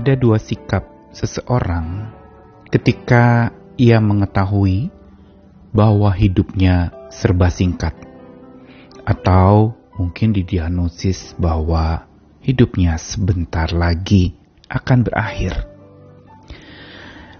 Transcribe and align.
ada 0.00 0.16
dua 0.16 0.40
sikap 0.40 0.88
seseorang 1.12 2.08
ketika 2.72 3.52
ia 3.76 4.00
mengetahui 4.00 4.88
bahwa 5.76 6.08
hidupnya 6.16 6.88
serba 7.12 7.52
singkat, 7.52 7.92
atau 9.04 9.76
mungkin 10.00 10.32
didiagnosis 10.32 11.36
bahwa 11.36 12.08
hidupnya 12.40 12.96
sebentar 12.96 13.68
lagi 13.76 14.40
akan 14.72 15.04
berakhir. 15.04 15.68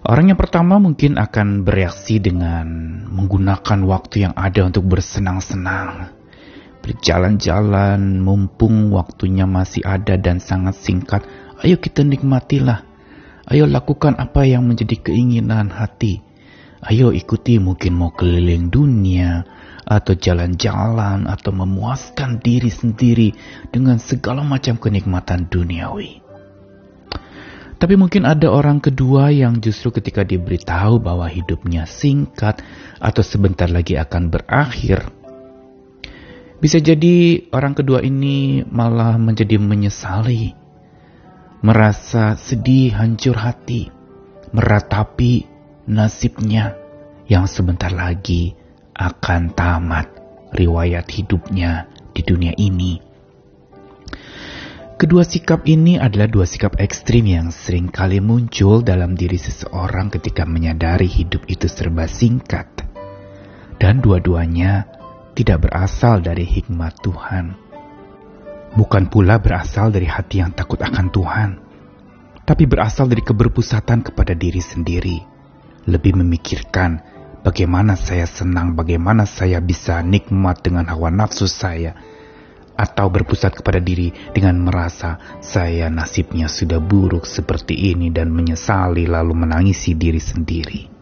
Orang 0.05 0.29
yang 0.29 0.37
pertama 0.37 0.77
mungkin 0.77 1.17
akan 1.17 1.65
bereaksi 1.65 2.21
dengan 2.21 2.69
menggunakan 3.09 3.89
waktu 3.89 4.29
yang 4.29 4.35
ada 4.37 4.69
untuk 4.69 4.85
bersenang-senang, 4.85 6.13
berjalan-jalan, 6.85 8.21
mumpung 8.21 8.93
waktunya 8.93 9.49
masih 9.49 9.81
ada 9.81 10.21
dan 10.21 10.45
sangat 10.45 10.77
singkat. 10.77 11.25
Ayo 11.61 11.77
kita 11.77 12.01
nikmatilah. 12.01 12.89
Ayo 13.45 13.69
lakukan 13.69 14.17
apa 14.17 14.49
yang 14.49 14.65
menjadi 14.65 14.97
keinginan 15.13 15.69
hati. 15.69 16.25
Ayo 16.81 17.13
ikuti 17.13 17.61
mungkin 17.61 18.01
mau 18.01 18.09
keliling 18.17 18.73
dunia, 18.73 19.45
atau 19.85 20.17
jalan-jalan, 20.17 21.29
atau 21.29 21.51
memuaskan 21.53 22.41
diri 22.41 22.73
sendiri 22.73 23.37
dengan 23.69 24.01
segala 24.01 24.41
macam 24.41 24.81
kenikmatan 24.81 25.51
duniawi. 25.51 26.25
Tapi 27.81 27.95
mungkin 27.97 28.29
ada 28.29 28.53
orang 28.53 28.81
kedua 28.81 29.33
yang 29.33 29.57
justru 29.61 29.89
ketika 29.89 30.21
diberitahu 30.21 31.01
bahwa 31.01 31.25
hidupnya 31.29 31.89
singkat 31.89 32.61
atau 33.01 33.25
sebentar 33.25 33.73
lagi 33.73 33.97
akan 33.97 34.29
berakhir, 34.29 35.09
bisa 36.61 36.77
jadi 36.77 37.49
orang 37.57 37.73
kedua 37.73 38.05
ini 38.05 38.69
malah 38.69 39.17
menjadi 39.17 39.57
menyesali, 39.57 40.60
merasa 41.61 42.41
sedih, 42.41 42.97
hancur 42.97 43.37
hati, 43.37 43.93
meratapi 44.57 45.45
nasibnya 45.85 46.73
yang 47.29 47.45
sebentar 47.45 47.93
lagi 47.93 48.57
akan 48.97 49.53
tamat 49.53 50.09
riwayat 50.57 51.05
hidupnya 51.13 51.89
di 52.17 52.25
dunia 52.25 52.57
ini. 52.57 53.01
Kedua 55.01 55.25
sikap 55.25 55.65
ini 55.65 55.97
adalah 55.97 56.29
dua 56.29 56.45
sikap 56.45 56.77
ekstrim 56.77 57.25
yang 57.25 57.49
sering 57.49 57.89
kali 57.89 58.21
muncul 58.21 58.85
dalam 58.85 59.17
diri 59.17 59.41
seseorang 59.41 60.13
ketika 60.13 60.45
menyadari 60.45 61.09
hidup 61.09 61.49
itu 61.49 61.73
serba 61.73 62.05
singkat. 62.05 62.69
Dan 63.81 64.05
dua-duanya 64.05 64.85
tidak 65.33 65.65
berasal 65.65 66.21
dari 66.21 66.45
hikmat 66.45 67.01
Tuhan. 67.01 67.70
Bukan 68.71 69.11
pula 69.11 69.43
berasal 69.43 69.91
dari 69.91 70.07
hati 70.07 70.39
yang 70.39 70.55
takut 70.55 70.79
akan 70.79 71.07
Tuhan. 71.11 71.51
Tapi 72.47 72.65
berasal 72.67 73.11
dari 73.11 73.23
keberpusatan 73.23 74.07
kepada 74.07 74.35
diri 74.35 74.63
sendiri. 74.63 75.19
Lebih 75.91 76.23
memikirkan 76.23 77.03
bagaimana 77.43 77.99
saya 77.99 78.29
senang, 78.31 78.79
bagaimana 78.79 79.27
saya 79.27 79.59
bisa 79.59 79.99
nikmat 80.07 80.63
dengan 80.63 80.87
hawa 80.87 81.11
nafsu 81.11 81.51
saya 81.51 81.99
atau 82.81 83.13
berpusat 83.13 83.61
kepada 83.61 83.77
diri 83.77 84.09
dengan 84.33 84.57
merasa 84.57 85.21
saya 85.45 85.93
nasibnya 85.93 86.49
sudah 86.49 86.81
buruk 86.81 87.29
seperti 87.29 87.93
ini 87.93 88.09
dan 88.09 88.33
menyesali 88.33 89.05
lalu 89.05 89.37
menangisi 89.37 89.93
diri 89.93 90.23
sendiri. 90.23 91.00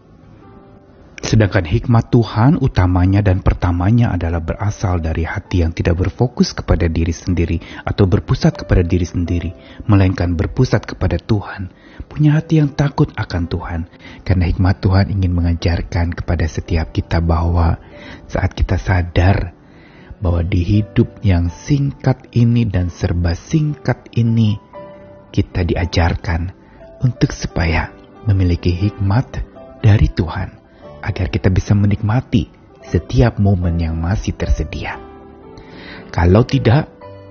Sedangkan 1.19 1.67
hikmat 1.67 2.09
Tuhan 2.09 2.57
utamanya 2.63 3.19
dan 3.19 3.43
pertamanya 3.43 4.15
adalah 4.15 4.39
berasal 4.39 5.03
dari 5.03 5.27
hati 5.27 5.61
yang 5.61 5.75
tidak 5.75 5.99
berfokus 5.99 6.55
kepada 6.55 6.87
diri 6.87 7.11
sendiri 7.11 7.59
atau 7.83 8.07
berpusat 8.07 8.65
kepada 8.65 8.81
diri 8.81 9.03
sendiri, 9.03 9.51
melainkan 9.85 10.33
berpusat 10.33 10.87
kepada 10.87 11.19
Tuhan, 11.19 11.69
punya 12.07 12.39
hati 12.39 12.63
yang 12.63 12.71
takut 12.71 13.11
akan 13.13 13.51
Tuhan, 13.51 13.81
karena 14.23 14.47
hikmat 14.47 14.79
Tuhan 14.79 15.11
ingin 15.11 15.31
mengajarkan 15.35 16.15
kepada 16.15 16.45
setiap 16.47 16.95
kita 16.95 17.19
bahwa 17.19 17.77
saat 18.25 18.55
kita 18.55 18.79
sadar 18.79 19.53
bahwa 20.19 20.43
di 20.43 20.63
hidup 20.63 21.23
yang 21.23 21.47
singkat 21.47 22.27
ini 22.35 22.67
dan 22.67 22.91
serba 22.91 23.35
singkat 23.35 24.11
ini, 24.19 24.59
kita 25.31 25.63
diajarkan 25.63 26.51
untuk 27.03 27.31
supaya 27.31 27.91
memiliki 28.27 28.71
hikmat 28.75 29.39
dari 29.79 30.11
Tuhan, 30.11 30.58
agar 31.03 31.31
kita 31.31 31.51
bisa 31.51 31.75
menikmati 31.75 32.49
setiap 32.83 33.37
momen 33.37 33.79
yang 33.79 33.95
masih 33.99 34.35
tersedia. 34.35 34.97
Kalau 36.09 36.43
tidak, 36.43 36.89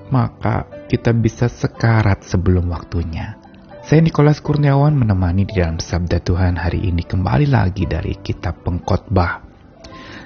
maka 0.08 0.68
kita 0.86 1.10
bisa 1.12 1.50
sekarat 1.50 2.22
sebelum 2.24 2.70
waktunya. 2.70 3.36
Saya 3.82 4.04
Nikolas 4.04 4.44
Kurniawan 4.44 4.92
menemani 4.92 5.48
di 5.48 5.58
dalam 5.58 5.80
Sabda 5.80 6.20
Tuhan 6.20 6.60
hari 6.60 6.84
ini 6.84 7.02
kembali 7.02 7.48
lagi 7.48 7.88
dari 7.88 8.16
kitab 8.20 8.60
pengkhotbah 8.60 9.48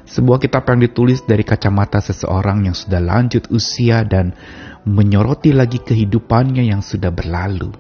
sebuah 0.03 0.43
kitab 0.43 0.67
yang 0.67 0.81
ditulis 0.83 1.23
dari 1.23 1.47
kacamata 1.47 2.03
seseorang 2.03 2.67
yang 2.67 2.77
sudah 2.77 2.99
lanjut 2.99 3.47
usia 3.55 4.03
dan 4.03 4.35
menyoroti 4.83 5.55
lagi 5.55 5.79
kehidupannya 5.79 6.67
yang 6.67 6.83
sudah 6.83 7.15
berlalu. 7.15 7.71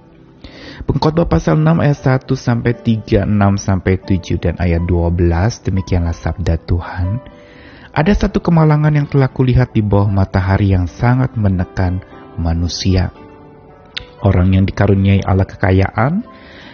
Pengkhotbah 0.82 1.30
pasal 1.30 1.62
6 1.62 1.78
ayat 1.78 2.26
1 2.26 2.34
sampai 2.34 2.72
3, 2.74 3.22
6 3.22 3.38
sampai 3.54 3.94
7 4.02 4.42
dan 4.42 4.54
ayat 4.58 4.82
12 4.82 5.66
demikianlah 5.70 6.16
sabda 6.16 6.58
Tuhan. 6.66 7.22
Ada 7.92 8.26
satu 8.26 8.42
kemalangan 8.42 8.90
yang 8.90 9.06
telah 9.06 9.30
kulihat 9.30 9.76
di 9.76 9.84
bawah 9.84 10.10
matahari 10.10 10.74
yang 10.74 10.90
sangat 10.90 11.38
menekan 11.38 12.02
manusia. 12.34 13.14
Orang 14.26 14.56
yang 14.56 14.66
dikaruniai 14.66 15.22
Allah 15.22 15.46
kekayaan, 15.46 16.24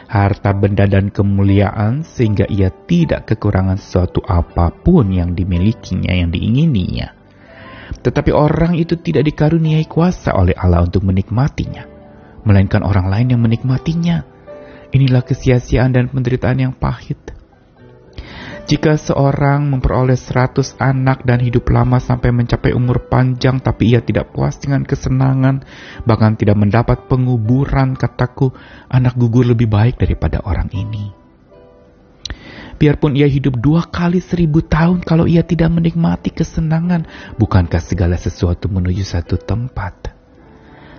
harta 0.08 0.56
benda 0.56 0.88
dan 0.88 1.12
kemuliaan 1.12 2.00
sehingga 2.00 2.48
ia 2.48 2.72
tidak 2.72 3.28
kekurangan 3.28 3.76
sesuatu 3.76 4.24
apa 4.24 4.72
pun 4.72 5.12
yang 5.12 5.36
dimilikinya 5.36 6.16
yang 6.16 6.32
diingininya. 6.32 7.12
Tetapi 7.98 8.30
orang 8.32 8.76
itu 8.76 8.97
tidak 9.00 9.28
dikaruniai 9.32 9.84
kuasa 9.84 10.32
oleh 10.36 10.56
Allah 10.56 10.84
untuk 10.84 11.04
menikmatinya, 11.04 11.97
melainkan 12.44 12.82
orang 12.87 13.10
lain 13.10 13.34
yang 13.34 13.41
menikmatinya. 13.43 14.26
Inilah 14.93 15.22
kesia-siaan 15.25 15.93
dan 15.93 16.09
penderitaan 16.09 16.59
yang 16.59 16.75
pahit. 16.76 17.38
Jika 18.69 19.00
seorang 19.00 19.72
memperoleh 19.72 20.21
seratus 20.21 20.77
anak 20.77 21.25
dan 21.25 21.41
hidup 21.41 21.72
lama 21.72 21.97
sampai 21.97 22.37
mencapai 22.37 22.77
umur 22.77 23.09
panjang 23.09 23.65
tapi 23.65 23.97
ia 23.97 24.04
tidak 24.04 24.37
puas 24.37 24.60
dengan 24.60 24.84
kesenangan, 24.84 25.65
bahkan 26.04 26.37
tidak 26.37 26.60
mendapat 26.60 27.09
penguburan, 27.09 27.97
kataku, 27.97 28.53
anak 28.93 29.16
gugur 29.16 29.48
lebih 29.48 29.72
baik 29.72 29.97
daripada 29.97 30.44
orang 30.44 30.69
ini. 30.77 31.16
Biarpun 32.77 33.16
ia 33.16 33.25
hidup 33.25 33.56
dua 33.56 33.88
kali 33.88 34.21
seribu 34.21 34.60
tahun 34.60 35.00
kalau 35.00 35.25
ia 35.25 35.41
tidak 35.41 35.72
menikmati 35.72 36.28
kesenangan, 36.28 37.09
bukankah 37.41 37.81
segala 37.81 38.21
sesuatu 38.21 38.69
menuju 38.69 39.00
satu 39.00 39.41
tempat? 39.41 40.17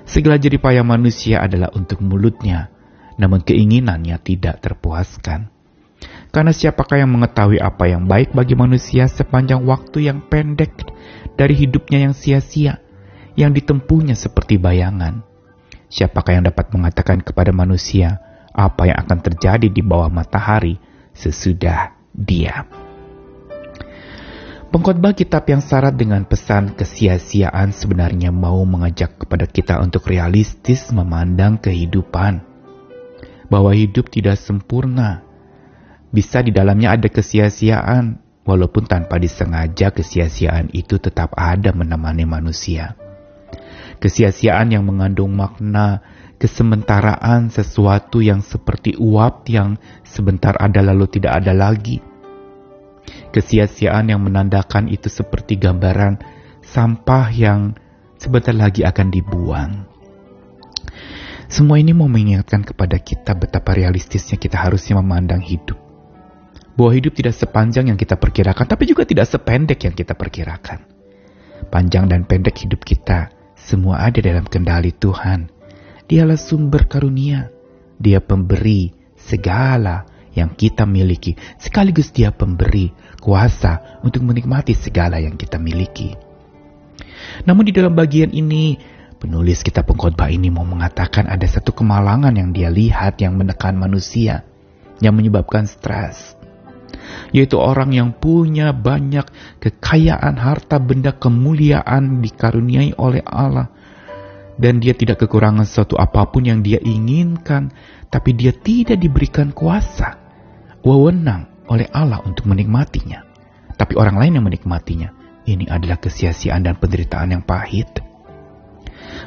Segala 0.09 0.42
jeripaya 0.42 0.81
manusia 0.81 1.38
adalah 1.38 1.70
untuk 1.78 2.02
mulutnya, 2.02 2.74
namun 3.22 3.46
keinginannya 3.46 4.18
tidak 4.25 4.58
terpuaskan. 4.58 5.53
Karena 6.34 6.50
siapakah 6.50 6.97
yang 6.97 7.14
mengetahui 7.14 7.62
apa 7.62 7.86
yang 7.86 8.09
baik 8.09 8.34
bagi 8.34 8.58
manusia 8.58 9.06
sepanjang 9.06 9.62
waktu 9.69 10.09
yang 10.09 10.25
pendek 10.25 10.74
dari 11.38 11.53
hidupnya 11.53 12.09
yang 12.09 12.18
sia-sia, 12.18 12.81
yang 13.38 13.53
ditempuhnya 13.53 14.18
seperti 14.18 14.58
bayangan? 14.58 15.22
Siapakah 15.94 16.42
yang 16.42 16.46
dapat 16.50 16.74
mengatakan 16.74 17.22
kepada 17.22 17.53
manusia 17.53 18.18
apa 18.50 18.90
yang 18.90 18.98
akan 19.06 19.19
terjadi 19.22 19.69
di 19.69 19.81
bawah 19.86 20.09
matahari 20.09 20.81
sesudah 21.14 21.94
dia? 22.18 22.66
Pengkhotbah 24.69 25.18
kitab 25.18 25.50
yang 25.50 25.66
syarat 25.66 25.97
dengan 25.97 26.30
pesan 26.30 26.78
kesia-siaan 26.78 27.74
sebenarnya 27.74 28.30
mau 28.30 28.62
mengajak 28.69 29.25
kepada 29.25 29.50
kita 29.50 29.81
untuk 29.81 30.06
realistis 30.06 30.94
memandang 30.94 31.57
kehidupan. 31.57 32.45
Bahwa 33.50 33.74
hidup 33.74 34.13
tidak 34.13 34.38
sempurna, 34.38 35.25
bisa 36.13 36.45
di 36.45 36.54
dalamnya 36.54 36.94
ada 36.94 37.10
kesia-siaan, 37.10 38.21
walaupun 38.45 38.86
tanpa 38.86 39.18
disengaja 39.18 39.89
kesia-siaan 39.89 40.69
itu 40.69 41.01
tetap 41.01 41.33
ada 41.33 41.74
menemani 41.74 42.30
manusia. 42.30 42.94
Kesia-siaan 43.98 44.69
yang 44.69 44.86
mengandung 44.86 45.33
makna 45.33 46.06
kesementaraan 46.38 47.50
sesuatu 47.50 48.22
yang 48.22 48.45
seperti 48.45 48.94
uap 49.01 49.50
yang 49.50 49.81
sebentar 50.06 50.54
ada 50.62 50.86
lalu 50.86 51.10
tidak 51.10 51.42
ada 51.42 51.57
lagi. 51.57 52.09
Kesia-siaan 53.30 54.10
yang 54.10 54.26
menandakan 54.26 54.90
itu 54.90 55.06
seperti 55.06 55.62
gambaran 55.62 56.18
sampah 56.66 57.30
yang 57.30 57.78
sebentar 58.18 58.54
lagi 58.54 58.81
akan 58.81 59.08
dibuang. 59.14 59.72
Semua 61.50 61.81
ini 61.81 61.94
mau 61.98 62.06
mengingatkan 62.06 62.62
kepada 62.62 62.98
kita 63.02 63.34
betapa 63.34 63.74
realistisnya 63.74 64.38
kita 64.38 64.58
harusnya 64.62 65.02
memandang 65.02 65.42
hidup 65.42 65.78
bahwa 66.80 66.96
hidup 66.96 67.12
tidak 67.12 67.36
sepanjang 67.36 67.92
yang 67.92 68.00
kita 68.00 68.16
perkirakan, 68.16 68.64
tapi 68.64 68.88
juga 68.88 69.04
tidak 69.04 69.28
sependek 69.28 69.84
yang 69.84 69.92
kita 69.92 70.16
perkirakan. 70.16 70.88
Panjang 71.68 72.08
dan 72.08 72.24
pendek 72.24 72.64
hidup 72.64 72.88
kita, 72.88 73.36
semua 73.60 74.00
ada 74.08 74.24
dalam 74.24 74.48
kendali 74.48 74.96
Tuhan. 74.96 75.52
Dialah 76.08 76.40
sumber 76.40 76.88
karunia, 76.88 77.52
Dia 78.00 78.24
pemberi 78.24 78.96
segala 79.20 80.08
yang 80.34 80.54
kita 80.54 80.86
miliki, 80.86 81.34
sekaligus 81.58 82.14
Dia 82.14 82.30
pemberi 82.30 82.94
kuasa 83.20 84.02
untuk 84.06 84.26
menikmati 84.26 84.78
segala 84.78 85.18
yang 85.20 85.36
kita 85.36 85.58
miliki. 85.58 86.14
Namun 87.46 87.68
di 87.68 87.74
dalam 87.76 87.94
bagian 87.94 88.31
ini, 88.31 88.78
penulis 89.20 89.62
kitab 89.62 89.90
pengkhotbah 89.92 90.31
ini 90.31 90.48
mau 90.48 90.64
mengatakan 90.64 91.28
ada 91.28 91.46
satu 91.46 91.76
kemalangan 91.76 92.31
yang 92.34 92.56
dia 92.56 92.72
lihat 92.72 93.20
yang 93.20 93.36
menekan 93.36 93.76
manusia, 93.76 94.48
yang 95.04 95.14
menyebabkan 95.16 95.68
stres. 95.68 96.40
Yaitu 97.30 97.60
orang 97.62 97.94
yang 97.94 98.10
punya 98.16 98.74
banyak 98.74 99.28
kekayaan, 99.62 100.40
harta, 100.40 100.82
benda, 100.82 101.14
kemuliaan 101.14 102.24
dikaruniai 102.24 102.98
oleh 102.98 103.22
Allah. 103.25 103.70
Dan 104.60 104.84
dia 104.84 104.92
tidak 104.92 105.24
kekurangan 105.24 105.64
sesuatu 105.64 105.96
apa 105.96 106.28
pun 106.28 106.44
yang 106.44 106.60
dia 106.60 106.84
inginkan, 106.84 107.72
tapi 108.12 108.36
dia 108.36 108.52
tidak 108.52 109.00
diberikan 109.00 109.56
kuasa, 109.56 110.20
wewenang 110.84 111.48
oleh 111.72 111.88
Allah 111.96 112.20
untuk 112.28 112.44
menikmatinya. 112.52 113.24
Tapi 113.80 113.96
orang 113.96 114.20
lain 114.20 114.36
yang 114.36 114.46
menikmatinya. 114.46 115.10
Ini 115.48 115.72
adalah 115.72 115.98
kesia-siaan 115.98 116.68
dan 116.68 116.76
penderitaan 116.76 117.32
yang 117.32 117.44
pahit. 117.48 118.04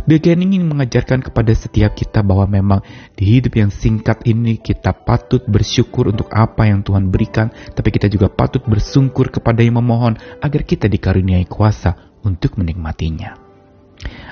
Bagian 0.04 0.44
ingin 0.44 0.68
mengajarkan 0.68 1.24
kepada 1.24 1.52
setiap 1.56 1.96
kita 1.96 2.20
bahwa 2.22 2.46
memang 2.46 2.80
di 3.16 3.38
hidup 3.38 3.58
yang 3.58 3.70
singkat 3.72 4.22
ini 4.28 4.60
kita 4.60 4.94
patut 4.94 5.42
bersyukur 5.48 6.12
untuk 6.12 6.30
apa 6.30 6.68
yang 6.68 6.84
Tuhan 6.84 7.10
berikan, 7.10 7.50
tapi 7.74 7.90
kita 7.90 8.06
juga 8.06 8.30
patut 8.30 8.62
bersungkur 8.62 9.32
kepada 9.32 9.64
yang 9.64 9.80
memohon 9.82 10.20
agar 10.38 10.62
kita 10.62 10.86
dikaruniai 10.86 11.48
kuasa 11.48 12.14
untuk 12.22 12.60
menikmatinya. 12.60 13.41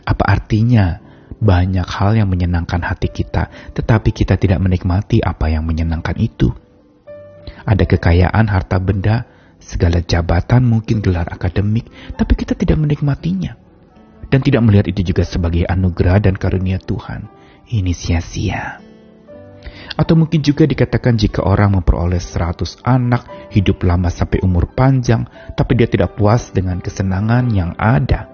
Apa 0.05 0.25
artinya 0.39 1.01
banyak 1.41 1.89
hal 1.89 2.21
yang 2.21 2.29
menyenangkan 2.29 2.85
hati 2.85 3.09
kita, 3.09 3.73
tetapi 3.73 4.13
kita 4.13 4.37
tidak 4.37 4.61
menikmati 4.61 5.25
apa 5.25 5.49
yang 5.49 5.65
menyenangkan 5.65 6.17
itu? 6.21 6.53
Ada 7.65 7.89
kekayaan 7.89 8.47
harta 8.49 8.77
benda, 8.77 9.25
segala 9.61 10.01
jabatan, 10.05 10.65
mungkin 10.65 11.01
gelar 11.05 11.29
akademik, 11.29 11.89
tapi 12.17 12.33
kita 12.37 12.57
tidak 12.57 12.81
menikmatinya. 12.81 13.57
Dan 14.31 14.41
tidak 14.47 14.63
melihat 14.63 14.87
itu 14.87 15.11
juga 15.11 15.27
sebagai 15.27 15.67
anugerah 15.67 16.23
dan 16.23 16.39
karunia 16.39 16.79
Tuhan. 16.79 17.27
Ini 17.67 17.91
sia-sia. 17.91 18.79
Atau 19.99 20.15
mungkin 20.15 20.41
juga 20.41 20.65
dikatakan 20.65 21.19
jika 21.19 21.43
orang 21.43 21.83
memperoleh 21.83 22.23
100 22.23 22.79
anak, 22.87 23.51
hidup 23.51 23.83
lama 23.83 24.07
sampai 24.09 24.39
umur 24.41 24.71
panjang, 24.71 25.27
tapi 25.59 25.75
dia 25.75 25.91
tidak 25.91 26.15
puas 26.15 26.55
dengan 26.55 26.79
kesenangan 26.79 27.51
yang 27.51 27.75
ada. 27.75 28.30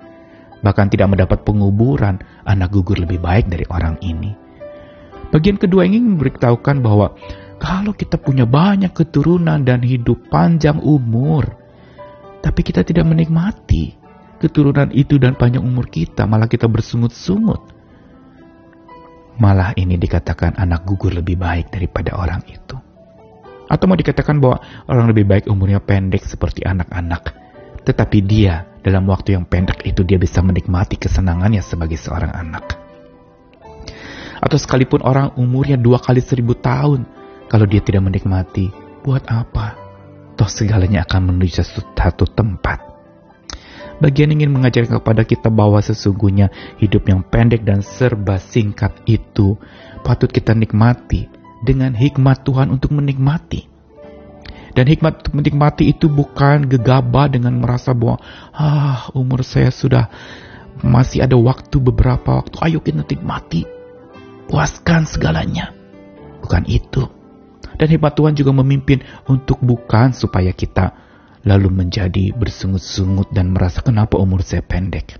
Bahkan 0.66 0.90
tidak 0.90 1.14
mendapat 1.14 1.46
penguburan, 1.46 2.18
anak 2.42 2.74
gugur 2.74 2.98
lebih 2.98 3.22
baik 3.22 3.46
dari 3.46 3.62
orang 3.70 4.02
ini. 4.02 4.34
Bagian 5.30 5.62
kedua 5.62 5.86
ingin 5.86 6.10
memberitahukan 6.10 6.82
bahwa 6.82 7.14
kalau 7.62 7.94
kita 7.94 8.18
punya 8.18 8.50
banyak 8.50 8.90
keturunan 8.90 9.62
dan 9.62 9.86
hidup 9.86 10.26
panjang 10.26 10.82
umur, 10.82 11.54
tapi 12.42 12.66
kita 12.66 12.82
tidak 12.82 13.06
menikmati 13.06 13.94
keturunan 14.42 14.90
itu 14.90 15.22
dan 15.22 15.38
panjang 15.38 15.62
umur 15.62 15.86
kita, 15.86 16.26
malah 16.26 16.50
kita 16.50 16.66
bersungut-sungut. 16.66 17.62
Malah 19.38 19.70
ini 19.78 19.94
dikatakan 19.94 20.58
anak 20.58 20.82
gugur 20.82 21.14
lebih 21.14 21.38
baik 21.38 21.70
daripada 21.70 22.18
orang 22.18 22.42
itu. 22.50 22.74
Atau 23.70 23.86
mau 23.86 23.94
dikatakan 23.94 24.42
bahwa 24.42 24.58
orang 24.90 25.14
lebih 25.14 25.30
baik 25.30 25.44
umurnya 25.46 25.78
pendek 25.78 26.26
seperti 26.26 26.66
anak-anak. 26.66 27.34
Tetapi 27.86 28.18
dia 28.26 28.66
dalam 28.86 29.02
waktu 29.10 29.34
yang 29.34 29.50
pendek 29.50 29.82
itu 29.82 30.06
dia 30.06 30.14
bisa 30.14 30.38
menikmati 30.46 30.94
kesenangannya 30.94 31.58
sebagai 31.58 31.98
seorang 31.98 32.30
anak. 32.30 32.78
Atau 34.38 34.62
sekalipun 34.62 35.02
orang 35.02 35.34
umurnya 35.34 35.74
dua 35.74 35.98
kali 35.98 36.22
seribu 36.22 36.54
tahun, 36.54 37.02
kalau 37.50 37.66
dia 37.66 37.82
tidak 37.82 38.06
menikmati, 38.06 38.70
buat 39.02 39.26
apa? 39.26 39.74
Toh 40.38 40.46
segalanya 40.46 41.02
akan 41.02 41.34
menuju 41.34 41.66
satu 41.66 42.30
tempat. 42.30 42.78
Bagian 43.96 44.28
ingin 44.28 44.52
mengajarkan 44.52 45.00
kepada 45.00 45.24
kita 45.24 45.48
bahwa 45.48 45.80
sesungguhnya 45.80 46.52
hidup 46.76 47.08
yang 47.08 47.24
pendek 47.24 47.64
dan 47.64 47.80
serba 47.80 48.36
singkat 48.36 48.92
itu 49.08 49.56
patut 50.04 50.28
kita 50.28 50.52
nikmati 50.52 51.26
dengan 51.64 51.96
hikmat 51.96 52.44
Tuhan 52.44 52.68
untuk 52.68 52.92
menikmati. 52.92 53.75
Dan 54.76 54.92
hikmat 54.92 55.32
menikmati 55.32 55.88
itu 55.88 56.12
bukan 56.12 56.68
gegabah 56.68 57.32
dengan 57.32 57.56
merasa 57.64 57.96
bahwa 57.96 58.20
ah 58.52 59.08
umur 59.16 59.40
saya 59.40 59.72
sudah 59.72 60.12
masih 60.84 61.24
ada 61.24 61.32
waktu 61.40 61.80
beberapa 61.80 62.36
waktu 62.36 62.60
ayo 62.60 62.84
kita 62.84 63.00
nikmati 63.00 63.64
puaskan 64.52 65.08
segalanya. 65.08 65.72
Bukan 66.44 66.68
itu. 66.68 67.08
Dan 67.76 67.88
hikmat 67.92 68.12
Tuhan 68.16 68.36
juga 68.36 68.52
memimpin 68.52 69.00
untuk 69.28 69.60
bukan 69.60 70.12
supaya 70.12 70.52
kita 70.52 70.92
lalu 71.44 71.72
menjadi 71.72 72.32
bersungut-sungut 72.32 73.32
dan 73.32 73.52
merasa 73.52 73.80
kenapa 73.80 74.16
umur 74.20 74.44
saya 74.44 74.60
pendek. 74.60 75.16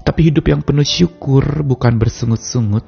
Tapi 0.00 0.20
hidup 0.32 0.48
yang 0.48 0.64
penuh 0.64 0.86
syukur 0.86 1.62
bukan 1.62 2.00
bersungut-sungut. 2.00 2.86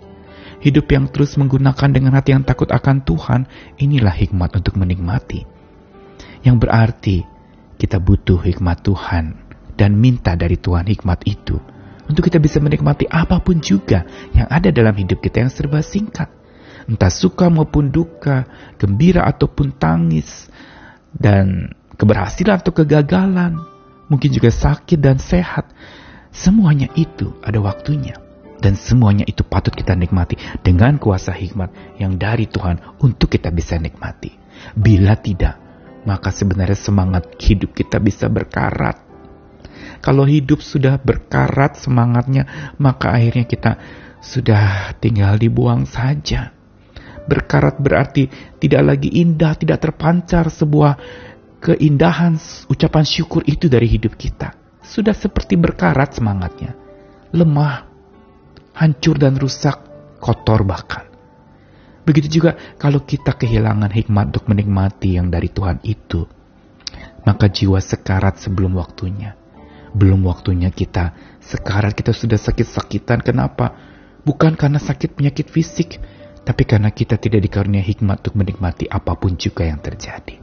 Hidup 0.62 0.86
yang 0.94 1.10
terus 1.10 1.34
menggunakan 1.34 1.90
dengan 1.90 2.14
hati 2.14 2.38
yang 2.38 2.46
takut 2.46 2.70
akan 2.70 3.02
Tuhan, 3.02 3.50
inilah 3.82 4.14
hikmat 4.14 4.62
untuk 4.62 4.78
menikmati. 4.78 5.51
Yang 6.42 6.56
berarti 6.66 7.16
kita 7.78 8.02
butuh 8.02 8.42
hikmat 8.42 8.82
Tuhan 8.82 9.24
dan 9.78 9.94
minta 9.98 10.34
dari 10.34 10.58
Tuhan 10.58 10.86
hikmat 10.86 11.26
itu 11.26 11.58
untuk 12.06 12.28
kita 12.28 12.42
bisa 12.42 12.58
menikmati 12.58 13.06
apa 13.08 13.40
pun 13.40 13.62
juga 13.62 14.04
yang 14.34 14.50
ada 14.50 14.74
dalam 14.74 14.92
hidup 14.92 15.22
kita 15.22 15.46
yang 15.46 15.50
serba 15.54 15.80
singkat 15.80 16.28
entah 16.86 17.12
suka 17.12 17.46
maupun 17.50 17.90
duka, 17.94 18.46
gembira 18.78 19.26
ataupun 19.26 19.74
tangis, 19.76 20.50
dan 21.14 21.70
keberhasilan 21.98 22.62
atau 22.62 22.72
kegagalan, 22.74 23.60
mungkin 24.08 24.30
juga 24.32 24.50
sakit 24.50 24.98
dan 24.98 25.20
sehat. 25.20 25.68
Semuanya 26.32 26.88
itu 26.96 27.36
ada 27.44 27.60
waktunya. 27.60 28.16
Dan 28.62 28.78
semuanya 28.78 29.26
itu 29.26 29.42
patut 29.42 29.74
kita 29.74 29.98
nikmati 29.98 30.38
dengan 30.62 30.94
kuasa 30.94 31.34
hikmat 31.34 31.98
yang 31.98 32.14
dari 32.14 32.46
Tuhan 32.46 32.78
untuk 33.02 33.26
kita 33.26 33.50
bisa 33.50 33.74
nikmati. 33.74 34.30
Bila 34.78 35.18
tidak, 35.18 35.58
maka 36.02 36.34
sebenarnya 36.34 36.78
semangat 36.78 37.34
hidup 37.38 37.74
kita 37.74 38.02
bisa 38.02 38.26
berkarat. 38.26 38.98
Kalau 40.02 40.26
hidup 40.26 40.58
sudah 40.58 40.98
berkarat 40.98 41.78
semangatnya, 41.78 42.74
maka 42.82 43.14
akhirnya 43.14 43.46
kita 43.46 43.72
sudah 44.18 44.94
tinggal 44.98 45.38
dibuang 45.38 45.86
saja. 45.86 46.50
Berkarat 47.22 47.78
berarti 47.78 48.26
tidak 48.58 48.82
lagi 48.82 49.10
indah, 49.22 49.54
tidak 49.54 49.78
terpancar 49.78 50.50
sebuah 50.50 50.98
keindahan 51.62 52.34
ucapan 52.66 53.04
syukur 53.06 53.46
itu 53.46 53.70
dari 53.70 53.86
hidup 53.86 54.18
kita. 54.18 54.58
Sudah 54.82 55.14
seperti 55.14 55.54
berkarat 55.54 56.18
semangatnya. 56.18 56.74
Lemah, 57.30 57.86
hancur 58.74 59.22
dan 59.22 59.38
rusak, 59.38 59.78
kotor 60.18 60.66
bahkan. 60.66 61.11
Begitu 62.02 62.42
juga 62.42 62.58
kalau 62.78 63.06
kita 63.06 63.38
kehilangan 63.38 63.90
hikmat 63.90 64.34
untuk 64.34 64.50
menikmati 64.50 65.14
yang 65.14 65.30
dari 65.30 65.46
Tuhan 65.46 65.78
itu. 65.86 66.26
Maka 67.22 67.46
jiwa 67.46 67.78
sekarat 67.78 68.42
sebelum 68.42 68.74
waktunya. 68.74 69.38
Belum 69.94 70.26
waktunya 70.26 70.74
kita 70.74 71.38
sekarat, 71.38 71.94
kita 71.94 72.10
sudah 72.10 72.40
sakit-sakitan. 72.40 73.22
Kenapa? 73.22 73.76
Bukan 74.26 74.58
karena 74.58 74.82
sakit 74.82 75.14
penyakit 75.14 75.46
fisik, 75.46 76.02
tapi 76.42 76.66
karena 76.66 76.90
kita 76.90 77.14
tidak 77.22 77.46
dikarunia 77.46 77.82
hikmat 77.82 78.26
untuk 78.26 78.34
menikmati 78.34 78.90
apa 78.90 79.14
pun 79.14 79.38
juga 79.38 79.62
yang 79.62 79.78
terjadi. 79.78 80.42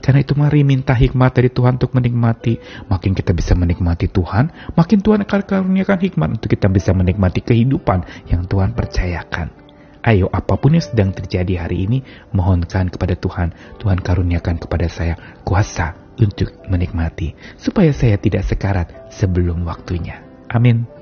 Karena 0.00 0.24
itu 0.24 0.32
mari 0.32 0.64
minta 0.64 0.96
hikmat 0.96 1.36
dari 1.36 1.52
Tuhan 1.52 1.76
untuk 1.76 1.92
menikmati. 1.92 2.56
Makin 2.88 3.12
kita 3.12 3.36
bisa 3.36 3.52
menikmati 3.52 4.08
Tuhan, 4.08 4.72
makin 4.72 5.04
Tuhan 5.04 5.20
akan 5.28 5.40
karuniakan 5.44 5.98
hikmat 6.00 6.28
untuk 6.40 6.48
kita 6.48 6.72
bisa 6.72 6.96
menikmati 6.96 7.44
kehidupan 7.44 8.30
yang 8.32 8.48
Tuhan 8.48 8.72
percayakan. 8.72 9.67
Ayo 10.02 10.30
apa 10.30 10.54
pun 10.58 10.78
yang 10.78 10.84
sedang 10.84 11.10
terjadi 11.10 11.66
hari 11.66 11.86
ini, 11.90 11.98
mohonkan 12.30 12.90
kepada 12.90 13.18
Tuhan, 13.18 13.54
Tuhan 13.82 13.98
karuniakan 13.98 14.56
kepada 14.62 14.86
saya 14.86 15.18
kuasa 15.42 15.94
untuk 16.18 16.54
menikmati, 16.66 17.34
supaya 17.58 17.94
saya 17.94 18.18
tidak 18.18 18.46
sekarat 18.46 19.10
sebelum 19.10 19.62
waktunya. 19.66 20.22
Amin. 20.50 20.97